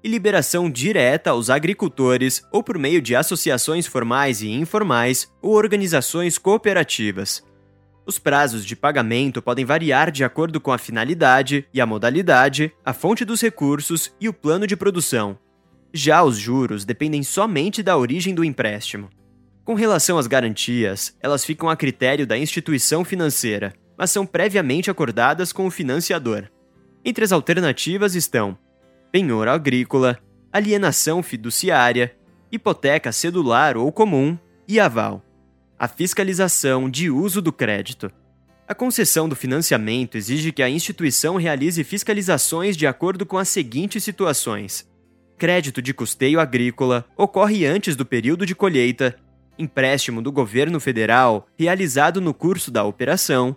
e 0.07 0.09
liberação 0.09 0.71
direta 0.71 1.31
aos 1.31 1.51
agricultores 1.51 2.41
ou 2.53 2.63
por 2.63 2.79
meio 2.79 3.03
de 3.03 3.17
associações 3.17 3.89
formais 3.89 4.41
e 4.41 4.49
informais 4.49 5.29
ou 5.43 5.55
organizações 5.55 6.39
cooperativas. 6.39 7.43
Os 8.07 8.17
prazos 8.17 8.65
de 8.65 8.77
pagamento 8.77 9.43
podem 9.43 9.65
variar 9.65 10.13
de 10.13 10.23
acordo 10.23 10.61
com 10.61 10.71
a 10.71 10.79
finalidade 10.79 11.67
e 11.75 11.81
a 11.81 11.87
modalidade, 11.87 12.73
a 12.85 12.93
fonte 12.93 13.25
dos 13.25 13.41
recursos 13.41 14.15
e 14.21 14.29
o 14.29 14.33
plano 14.33 14.65
de 14.65 14.77
produção. 14.77 15.37
Já 15.93 16.23
os 16.23 16.39
juros 16.39 16.85
dependem 16.85 17.25
somente 17.25 17.83
da 17.83 17.99
origem 17.99 18.33
do 18.33 18.45
empréstimo. 18.45 19.11
Com 19.65 19.75
relação 19.75 20.19
às 20.19 20.29
garantias, 20.29 21.17
elas 21.21 21.45
ficam 21.45 21.69
a 21.69 21.75
critério 21.75 22.29
da 22.29 22.39
instituição 22.39 23.05
financeira, 23.05 23.75
mas 23.99 24.13
são 24.13 24.25
previamente 24.25 24.89
acordadas 24.89 25.53
com 25.53 25.67
o 25.67 25.71
financiador. 25.71 26.45
Entre 27.05 27.25
as 27.25 27.33
alternativas 27.33 28.15
estão 28.15 28.57
penhor 29.11 29.49
agrícola, 29.49 30.19
alienação 30.53 31.23
fiduciária, 31.23 32.17
hipoteca 32.51 33.13
cedular 33.13 33.77
ou 33.77 33.91
comum 33.93 34.39
e 34.69 34.81
aval 34.81 35.23
a 35.79 35.87
fiscalização 35.87 36.89
de 36.89 37.11
uso 37.11 37.43
do 37.43 37.53
crédito. 37.53 38.11
A 38.67 38.75
concessão 38.75 39.29
do 39.29 39.37
financiamento 39.37 40.17
exige 40.17 40.51
que 40.51 40.63
a 40.63 40.69
instituição 40.69 41.37
realize 41.37 41.83
fiscalizações 41.85 42.77
de 42.77 42.87
acordo 42.87 43.25
com 43.25 43.39
as 43.39 43.49
seguintes 43.49 44.03
situações: 44.03 44.89
crédito 45.39 45.81
de 45.81 45.95
custeio 45.95 46.41
agrícola 46.41 47.05
ocorre 47.17 47.65
antes 47.65 47.95
do 47.95 48.05
período 48.05 48.45
de 48.45 48.55
colheita, 48.55 49.17
empréstimo 49.59 50.21
do 50.21 50.33
governo 50.33 50.81
federal 50.81 51.47
realizado 51.59 52.21
no 52.21 52.35
curso 52.35 52.71
da 52.71 52.85
operação, 52.85 53.57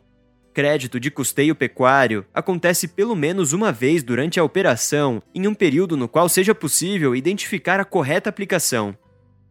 crédito 0.53 0.99
de 0.99 1.11
custeio 1.11 1.55
pecuário 1.55 2.25
acontece 2.33 2.87
pelo 2.87 3.15
menos 3.15 3.53
uma 3.53 3.71
vez 3.71 4.03
durante 4.03 4.39
a 4.39 4.43
operação, 4.43 5.21
em 5.33 5.47
um 5.47 5.53
período 5.53 5.95
no 5.95 6.07
qual 6.07 6.27
seja 6.27 6.53
possível 6.55 7.15
identificar 7.15 7.79
a 7.79 7.85
correta 7.85 8.29
aplicação 8.29 8.95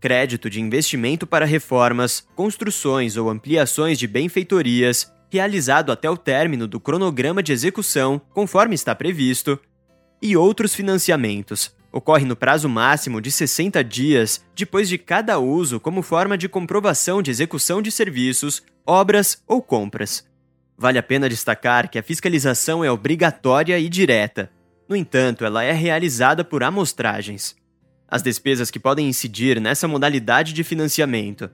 crédito 0.00 0.49
de 0.49 0.61
investimento 0.61 1.26
para 1.26 1.45
reformas, 1.45 2.26
construções 2.35 3.17
ou 3.17 3.28
ampliações 3.28 3.99
de 3.99 4.07
benfeitorias, 4.07 5.12
realizado 5.31 5.93
até 5.93 6.09
o 6.09 6.17
término 6.17 6.67
do 6.67 6.81
cronograma 6.81 7.43
de 7.43 7.52
execução, 7.52 8.21
conforme 8.33 8.75
está 8.75 8.95
previsto, 8.95 9.59
e 10.21 10.37
outros 10.37 10.75
financiamentos. 10.75 11.76
Ocorre 11.93 12.25
no 12.25 12.37
prazo 12.37 12.69
máximo 12.69 13.21
de 13.21 13.31
60 13.31 13.83
dias 13.83 14.45
depois 14.55 14.88
de 14.88 14.99
cada 14.99 15.38
uso, 15.38 15.81
como 15.81 16.02
forma 16.02 16.37
de 16.37 16.49
comprovação 16.49 17.23
de 17.23 17.31
execução 17.31 17.81
de 17.81 17.90
serviços, 17.90 18.62
obras 18.87 19.43
ou 19.47 19.62
compras. 19.62 20.26
Vale 20.78 20.99
a 20.99 21.02
pena 21.02 21.28
destacar 21.28 21.90
que 21.90 21.99
a 21.99 22.02
fiscalização 22.02 22.85
é 22.85 22.90
obrigatória 22.90 23.78
e 23.78 23.88
direta. 23.88 24.50
No 24.88 24.94
entanto, 24.94 25.44
ela 25.44 25.62
é 25.64 25.73
realizada 25.73 26.44
por 26.44 26.62
amostragens 26.62 27.56
as 28.08 28.23
despesas 28.23 28.70
que 28.70 28.80
podem 28.80 29.06
incidir 29.06 29.61
nessa 29.61 29.87
modalidade 29.87 30.54
de 30.54 30.64
financiamento. 30.64 31.50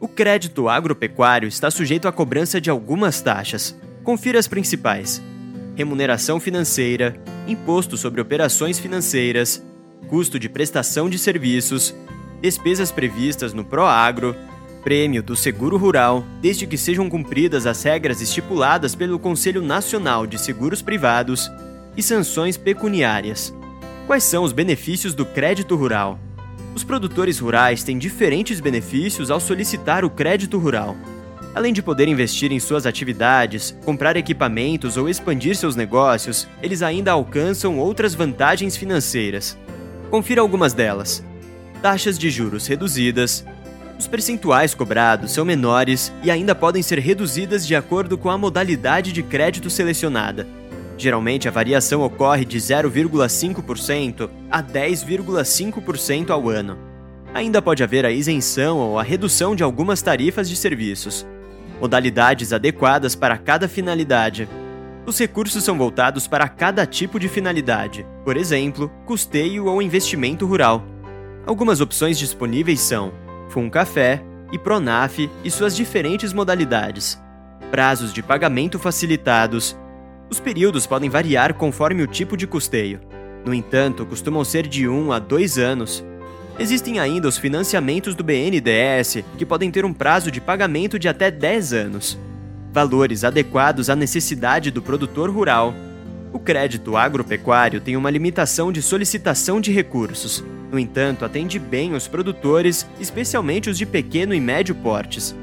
O 0.00 0.08
crédito 0.08 0.68
agropecuário 0.68 1.46
está 1.46 1.70
sujeito 1.70 2.08
à 2.08 2.12
cobrança 2.12 2.60
de 2.60 2.68
algumas 2.68 3.20
taxas. 3.22 3.78
Confira 4.02 4.38
as 4.38 4.48
principais: 4.48 5.22
remuneração 5.76 6.40
financeira, 6.40 7.16
imposto 7.46 7.96
sobre 7.96 8.20
operações 8.20 8.80
financeiras, 8.80 9.64
custo 10.08 10.40
de 10.40 10.48
prestação 10.48 11.08
de 11.08 11.18
serviços, 11.18 11.94
despesas 12.40 12.90
previstas 12.90 13.54
no 13.54 13.64
Proagro, 13.64 14.34
prêmio 14.82 15.22
do 15.22 15.36
seguro 15.36 15.76
rural, 15.76 16.24
desde 16.40 16.66
que 16.66 16.76
sejam 16.76 17.08
cumpridas 17.08 17.66
as 17.66 17.82
regras 17.82 18.20
estipuladas 18.20 18.94
pelo 18.94 19.18
Conselho 19.18 19.62
Nacional 19.62 20.26
de 20.26 20.38
Seguros 20.38 20.82
Privados, 20.82 21.50
e 21.96 22.02
sanções 22.02 22.56
pecuniárias. 22.56 23.54
Quais 24.06 24.24
são 24.24 24.44
os 24.44 24.52
benefícios 24.52 25.14
do 25.14 25.24
crédito 25.24 25.76
rural? 25.76 26.18
Os 26.74 26.82
produtores 26.82 27.38
rurais 27.38 27.84
têm 27.84 27.98
diferentes 27.98 28.60
benefícios 28.60 29.30
ao 29.30 29.38
solicitar 29.38 30.04
o 30.04 30.10
crédito 30.10 30.58
rural. 30.58 30.96
Além 31.54 31.72
de 31.72 31.82
poder 31.82 32.08
investir 32.08 32.50
em 32.50 32.58
suas 32.58 32.86
atividades, 32.86 33.76
comprar 33.84 34.16
equipamentos 34.16 34.96
ou 34.96 35.06
expandir 35.08 35.54
seus 35.54 35.76
negócios, 35.76 36.48
eles 36.62 36.82
ainda 36.82 37.12
alcançam 37.12 37.78
outras 37.78 38.14
vantagens 38.14 38.74
financeiras. 38.74 39.56
Confira 40.10 40.40
algumas 40.40 40.72
delas: 40.72 41.22
taxas 41.82 42.18
de 42.18 42.30
juros 42.30 42.66
reduzidas, 42.66 43.44
os 43.98 44.06
percentuais 44.06 44.74
cobrados 44.74 45.32
são 45.32 45.44
menores 45.44 46.12
e 46.22 46.30
ainda 46.30 46.54
podem 46.54 46.82
ser 46.82 46.98
reduzidas 46.98 47.66
de 47.66 47.76
acordo 47.76 48.18
com 48.18 48.30
a 48.30 48.38
modalidade 48.38 49.12
de 49.12 49.22
crédito 49.22 49.70
selecionada. 49.70 50.46
Geralmente, 50.98 51.48
a 51.48 51.50
variação 51.50 52.02
ocorre 52.02 52.44
de 52.44 52.58
0,5% 52.58 54.30
a 54.50 54.62
10,5% 54.62 56.30
ao 56.30 56.48
ano. 56.48 56.78
Ainda 57.34 57.62
pode 57.62 57.82
haver 57.82 58.04
a 58.04 58.10
isenção 58.10 58.78
ou 58.78 58.98
a 58.98 59.02
redução 59.02 59.56
de 59.56 59.62
algumas 59.62 60.02
tarifas 60.02 60.48
de 60.48 60.56
serviços. 60.56 61.26
Modalidades 61.80 62.52
adequadas 62.52 63.14
para 63.14 63.38
cada 63.38 63.66
finalidade. 63.66 64.48
Os 65.06 65.18
recursos 65.18 65.64
são 65.64 65.76
voltados 65.76 66.28
para 66.28 66.48
cada 66.48 66.86
tipo 66.86 67.18
de 67.18 67.28
finalidade, 67.28 68.06
por 68.24 68.36
exemplo, 68.36 68.88
custeio 69.04 69.66
ou 69.66 69.82
investimento 69.82 70.46
rural. 70.46 70.84
Algumas 71.44 71.80
opções 71.80 72.16
disponíveis 72.18 72.78
são 72.78 73.12
Funcafé 73.52 74.20
e 74.50 74.58
Pronaf 74.58 75.30
e 75.44 75.50
suas 75.50 75.76
diferentes 75.76 76.32
modalidades, 76.32 77.20
prazos 77.70 78.12
de 78.12 78.22
pagamento 78.22 78.78
facilitados 78.78 79.76
os 80.32 80.40
períodos 80.40 80.86
podem 80.86 81.10
variar 81.10 81.52
conforme 81.52 82.02
o 82.02 82.06
tipo 82.06 82.38
de 82.38 82.46
custeio. 82.46 83.00
No 83.44 83.52
entanto, 83.52 84.06
costumam 84.06 84.42
ser 84.42 84.66
de 84.66 84.88
1 84.88 85.12
a 85.12 85.18
2 85.18 85.58
anos. 85.58 86.02
Existem 86.58 86.98
ainda 86.98 87.28
os 87.28 87.36
financiamentos 87.36 88.14
do 88.14 88.24
BNDES, 88.24 89.22
que 89.36 89.44
podem 89.44 89.70
ter 89.70 89.84
um 89.84 89.92
prazo 89.92 90.30
de 90.30 90.40
pagamento 90.40 90.98
de 90.98 91.06
até 91.06 91.30
10 91.30 91.74
anos. 91.74 92.18
Valores 92.72 93.24
adequados 93.24 93.90
à 93.90 93.94
necessidade 93.94 94.70
do 94.70 94.80
produtor 94.80 95.28
rural. 95.28 95.74
O 96.32 96.38
crédito 96.38 96.96
agropecuário 96.96 97.78
tem 97.78 97.94
uma 97.94 98.08
limitação 98.08 98.72
de 98.72 98.80
solicitação 98.80 99.60
de 99.60 99.70
recursos. 99.70 100.42
No 100.72 100.78
entanto, 100.78 101.22
atende 101.26 101.58
bem 101.58 101.92
os 101.92 102.08
produtores, 102.08 102.86
especialmente 102.98 103.68
os 103.68 103.76
de 103.76 103.84
pequeno 103.84 104.32
e 104.32 104.40
médio 104.40 104.74
portes. 104.74 105.36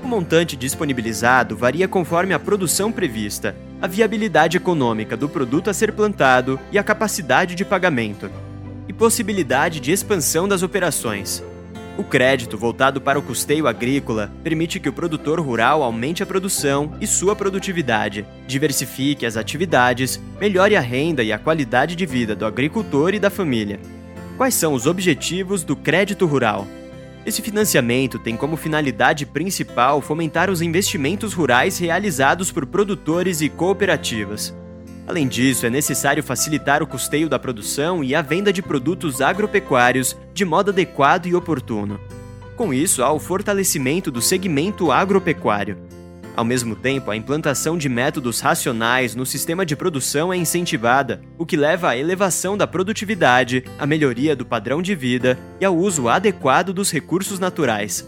O 0.00 0.06
montante 0.06 0.56
disponibilizado 0.56 1.56
varia 1.56 1.88
conforme 1.88 2.32
a 2.32 2.38
produção 2.38 2.92
prevista, 2.92 3.56
a 3.82 3.88
viabilidade 3.88 4.56
econômica 4.56 5.16
do 5.16 5.28
produto 5.28 5.68
a 5.68 5.74
ser 5.74 5.90
plantado 5.90 6.60
e 6.70 6.78
a 6.78 6.84
capacidade 6.84 7.56
de 7.56 7.64
pagamento, 7.64 8.30
e 8.86 8.92
possibilidade 8.92 9.80
de 9.80 9.90
expansão 9.90 10.46
das 10.46 10.62
operações. 10.62 11.42
O 11.98 12.04
crédito 12.04 12.56
voltado 12.56 13.00
para 13.00 13.18
o 13.18 13.22
custeio 13.22 13.66
agrícola 13.66 14.30
permite 14.44 14.78
que 14.78 14.88
o 14.88 14.92
produtor 14.92 15.40
rural 15.40 15.82
aumente 15.82 16.22
a 16.22 16.26
produção 16.26 16.92
e 17.00 17.08
sua 17.08 17.34
produtividade, 17.34 18.24
diversifique 18.46 19.26
as 19.26 19.36
atividades, 19.36 20.20
melhore 20.38 20.76
a 20.76 20.80
renda 20.80 21.24
e 21.24 21.32
a 21.32 21.38
qualidade 21.38 21.96
de 21.96 22.06
vida 22.06 22.36
do 22.36 22.46
agricultor 22.46 23.14
e 23.14 23.18
da 23.18 23.30
família. 23.30 23.80
Quais 24.36 24.54
são 24.54 24.74
os 24.74 24.86
objetivos 24.86 25.64
do 25.64 25.74
crédito 25.74 26.26
rural? 26.26 26.66
Esse 27.24 27.40
financiamento 27.40 28.18
tem 28.18 28.36
como 28.36 28.54
finalidade 28.56 29.24
principal 29.24 30.02
fomentar 30.02 30.50
os 30.50 30.60
investimentos 30.60 31.32
rurais 31.32 31.78
realizados 31.78 32.52
por 32.52 32.66
produtores 32.66 33.40
e 33.40 33.48
cooperativas. 33.48 34.54
Além 35.06 35.26
disso, 35.26 35.64
é 35.64 35.70
necessário 35.70 36.22
facilitar 36.22 36.82
o 36.82 36.86
custeio 36.86 37.30
da 37.30 37.38
produção 37.38 38.04
e 38.04 38.14
a 38.14 38.20
venda 38.20 38.52
de 38.52 38.60
produtos 38.60 39.22
agropecuários 39.22 40.14
de 40.34 40.44
modo 40.44 40.70
adequado 40.70 41.26
e 41.26 41.34
oportuno. 41.34 41.98
Com 42.56 42.74
isso, 42.74 43.02
há 43.02 43.10
o 43.10 43.18
fortalecimento 43.18 44.10
do 44.10 44.20
segmento 44.20 44.92
agropecuário. 44.92 45.78
Ao 46.36 46.44
mesmo 46.44 46.76
tempo, 46.76 47.10
a 47.10 47.16
implantação 47.16 47.78
de 47.78 47.88
métodos 47.88 48.40
racionais 48.40 49.14
no 49.14 49.24
sistema 49.24 49.64
de 49.64 49.74
produção 49.74 50.30
é 50.30 50.36
incentivada, 50.36 51.22
o 51.38 51.46
que 51.46 51.56
leva 51.56 51.88
à 51.88 51.96
elevação 51.96 52.58
da 52.58 52.66
produtividade, 52.66 53.64
à 53.78 53.86
melhoria 53.86 54.36
do 54.36 54.44
padrão 54.44 54.82
de 54.82 54.94
vida 54.94 55.38
e 55.58 55.64
ao 55.64 55.74
uso 55.74 56.10
adequado 56.10 56.74
dos 56.74 56.92
recursos 56.92 57.38
naturais. 57.38 58.06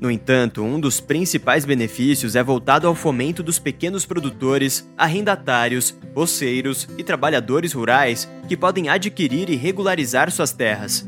No 0.00 0.10
entanto, 0.10 0.62
um 0.62 0.80
dos 0.80 1.00
principais 1.00 1.66
benefícios 1.66 2.34
é 2.34 2.42
voltado 2.42 2.86
ao 2.86 2.94
fomento 2.94 3.42
dos 3.42 3.58
pequenos 3.58 4.06
produtores, 4.06 4.88
arrendatários, 4.96 5.94
roceiros 6.14 6.88
e 6.96 7.04
trabalhadores 7.04 7.74
rurais 7.74 8.26
que 8.48 8.56
podem 8.56 8.88
adquirir 8.88 9.50
e 9.50 9.56
regularizar 9.56 10.30
suas 10.30 10.52
terras. 10.52 11.06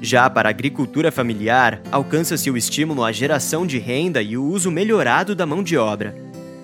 Já 0.00 0.30
para 0.30 0.48
a 0.48 0.50
agricultura 0.50 1.10
familiar, 1.10 1.80
alcança-se 1.90 2.50
o 2.50 2.56
estímulo 2.56 3.04
à 3.04 3.10
geração 3.10 3.66
de 3.66 3.78
renda 3.78 4.22
e 4.22 4.36
o 4.36 4.44
uso 4.44 4.70
melhorado 4.70 5.34
da 5.34 5.44
mão 5.44 5.62
de 5.62 5.76
obra. 5.76 6.14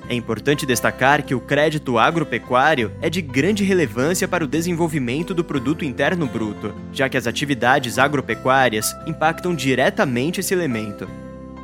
É 0.08 0.14
importante 0.14 0.66
destacar 0.66 1.22
que 1.22 1.34
o 1.34 1.40
crédito 1.40 1.98
agropecuário 1.98 2.92
é 3.00 3.08
de 3.08 3.22
grande 3.22 3.64
relevância 3.64 4.28
para 4.28 4.44
o 4.44 4.48
desenvolvimento 4.48 5.32
do 5.32 5.42
produto 5.42 5.84
interno 5.84 6.26
bruto, 6.26 6.74
já 6.92 7.08
que 7.08 7.16
as 7.16 7.26
atividades 7.26 7.98
agropecuárias 7.98 8.94
impactam 9.06 9.54
diretamente 9.54 10.40
esse 10.40 10.52
elemento. 10.52 11.08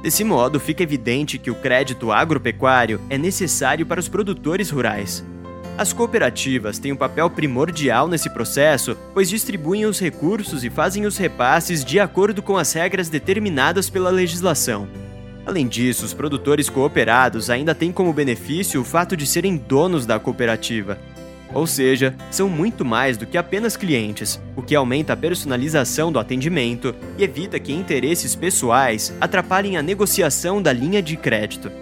Desse 0.02 0.24
modo, 0.24 0.58
fica 0.58 0.82
evidente 0.82 1.38
que 1.38 1.50
o 1.50 1.54
crédito 1.54 2.10
agropecuário 2.10 2.98
é 3.10 3.18
necessário 3.18 3.84
para 3.84 4.00
os 4.00 4.08
produtores 4.08 4.70
rurais. 4.70 5.22
As 5.80 5.94
cooperativas 5.94 6.78
têm 6.78 6.92
um 6.92 6.96
papel 6.96 7.30
primordial 7.30 8.06
nesse 8.06 8.28
processo, 8.28 8.94
pois 9.14 9.30
distribuem 9.30 9.86
os 9.86 9.98
recursos 9.98 10.62
e 10.62 10.68
fazem 10.68 11.06
os 11.06 11.16
repasses 11.16 11.82
de 11.82 11.98
acordo 11.98 12.42
com 12.42 12.58
as 12.58 12.70
regras 12.74 13.08
determinadas 13.08 13.88
pela 13.88 14.10
legislação. 14.10 14.86
Além 15.46 15.66
disso, 15.66 16.04
os 16.04 16.12
produtores 16.12 16.68
cooperados 16.68 17.48
ainda 17.48 17.74
têm 17.74 17.90
como 17.92 18.12
benefício 18.12 18.78
o 18.78 18.84
fato 18.84 19.16
de 19.16 19.26
serem 19.26 19.56
donos 19.56 20.04
da 20.04 20.20
cooperativa, 20.20 20.98
ou 21.54 21.66
seja, 21.66 22.14
são 22.30 22.46
muito 22.46 22.84
mais 22.84 23.16
do 23.16 23.24
que 23.24 23.38
apenas 23.38 23.74
clientes, 23.74 24.38
o 24.54 24.60
que 24.60 24.74
aumenta 24.74 25.14
a 25.14 25.16
personalização 25.16 26.12
do 26.12 26.18
atendimento 26.18 26.94
e 27.16 27.24
evita 27.24 27.58
que 27.58 27.72
interesses 27.72 28.34
pessoais 28.34 29.14
atrapalhem 29.18 29.78
a 29.78 29.82
negociação 29.82 30.60
da 30.60 30.74
linha 30.74 31.00
de 31.00 31.16
crédito. 31.16 31.72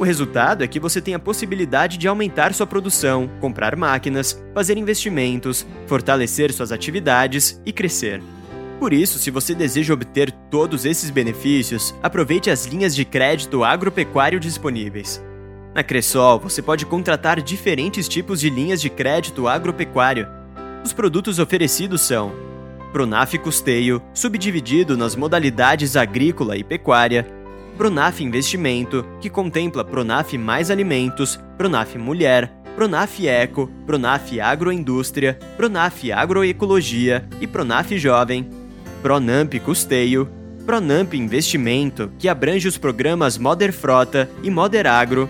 O 0.00 0.02
resultado 0.02 0.64
é 0.64 0.66
que 0.66 0.80
você 0.80 0.98
tem 0.98 1.12
a 1.12 1.18
possibilidade 1.18 1.98
de 1.98 2.08
aumentar 2.08 2.54
sua 2.54 2.66
produção, 2.66 3.28
comprar 3.38 3.76
máquinas, 3.76 4.42
fazer 4.54 4.78
investimentos, 4.78 5.66
fortalecer 5.86 6.54
suas 6.54 6.72
atividades 6.72 7.60
e 7.66 7.70
crescer. 7.70 8.22
Por 8.78 8.94
isso, 8.94 9.18
se 9.18 9.30
você 9.30 9.54
deseja 9.54 9.92
obter 9.92 10.32
todos 10.50 10.86
esses 10.86 11.10
benefícios, 11.10 11.94
aproveite 12.02 12.48
as 12.48 12.64
linhas 12.64 12.96
de 12.96 13.04
crédito 13.04 13.62
agropecuário 13.62 14.40
disponíveis. 14.40 15.22
Na 15.74 15.82
Cressol, 15.82 16.40
você 16.40 16.62
pode 16.62 16.86
contratar 16.86 17.42
diferentes 17.42 18.08
tipos 18.08 18.40
de 18.40 18.48
linhas 18.48 18.80
de 18.80 18.88
crédito 18.88 19.46
agropecuário. 19.46 20.26
Os 20.82 20.94
produtos 20.94 21.38
oferecidos 21.38 22.00
são 22.00 22.32
Pronaf 22.90 23.34
Custeio, 23.34 24.02
subdividido 24.14 24.96
nas 24.96 25.14
modalidades 25.14 25.94
agrícola 25.94 26.56
e 26.56 26.64
pecuária, 26.64 27.26
Pronaf 27.80 28.22
Investimento, 28.22 29.06
que 29.22 29.30
contempla 29.30 29.82
Pronaf 29.82 30.36
Mais 30.36 30.70
Alimentos, 30.70 31.40
Pronaf 31.56 31.96
Mulher, 31.96 32.52
Pronaf 32.76 33.26
Eco, 33.26 33.70
Pronaf 33.86 34.38
Agroindústria, 34.38 35.38
Pronaf 35.56 36.12
Agroecologia 36.12 37.26
e 37.40 37.46
Pronaf 37.46 37.96
Jovem, 37.96 38.50
Pronamp 39.00 39.54
Custeio, 39.64 40.28
Pronamp 40.66 41.14
Investimento, 41.14 42.12
que 42.18 42.28
abrange 42.28 42.68
os 42.68 42.76
programas 42.76 43.38
Moder 43.38 43.72
Frota 43.72 44.28
e 44.42 44.50
Moder 44.50 44.86
Agro, 44.86 45.26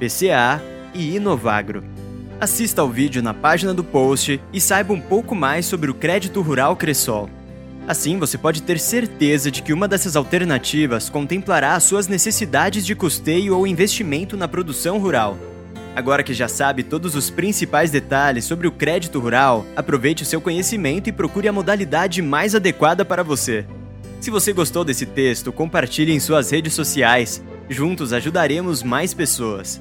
PCA 0.00 0.60
e 0.92 1.14
Inovagro. 1.14 1.84
Assista 2.40 2.82
ao 2.82 2.90
vídeo 2.90 3.22
na 3.22 3.32
página 3.32 3.72
do 3.72 3.84
post 3.84 4.40
e 4.52 4.60
saiba 4.60 4.92
um 4.92 5.00
pouco 5.00 5.32
mais 5.32 5.64
sobre 5.64 5.92
o 5.92 5.94
crédito 5.94 6.42
rural 6.42 6.74
Cressol. 6.74 7.30
Assim, 7.86 8.18
você 8.18 8.38
pode 8.38 8.62
ter 8.62 8.78
certeza 8.78 9.50
de 9.50 9.62
que 9.62 9.72
uma 9.72 9.86
dessas 9.86 10.16
alternativas 10.16 11.10
contemplará 11.10 11.74
as 11.74 11.84
suas 11.84 12.08
necessidades 12.08 12.86
de 12.86 12.94
custeio 12.94 13.56
ou 13.56 13.66
investimento 13.66 14.36
na 14.36 14.48
produção 14.48 14.98
rural. 14.98 15.36
Agora 15.94 16.22
que 16.22 16.34
já 16.34 16.48
sabe 16.48 16.82
todos 16.82 17.14
os 17.14 17.30
principais 17.30 17.90
detalhes 17.90 18.44
sobre 18.46 18.66
o 18.66 18.72
crédito 18.72 19.20
rural, 19.20 19.66
aproveite 19.76 20.22
o 20.22 20.26
seu 20.26 20.40
conhecimento 20.40 21.08
e 21.08 21.12
procure 21.12 21.46
a 21.46 21.52
modalidade 21.52 22.20
mais 22.20 22.54
adequada 22.54 23.04
para 23.04 23.22
você. 23.22 23.64
Se 24.20 24.30
você 24.30 24.52
gostou 24.52 24.84
desse 24.84 25.06
texto, 25.06 25.52
compartilhe 25.52 26.12
em 26.12 26.18
suas 26.18 26.50
redes 26.50 26.72
sociais 26.72 27.42
Juntos 27.68 28.12
ajudaremos 28.12 28.82
mais 28.82 29.14
pessoas. 29.14 29.80